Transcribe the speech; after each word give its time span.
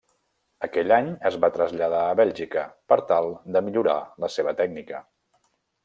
Aquell 0.67 0.93
any 0.95 1.11
es 1.31 1.37
va 1.43 1.49
traslladar 1.57 1.99
a 2.07 2.17
Bèlgica 2.21 2.65
per 2.93 2.99
tal 3.13 3.31
de 3.57 3.65
millorar 3.69 3.99
la 4.25 4.35
seva 4.39 4.59
tècnica. 4.65 5.05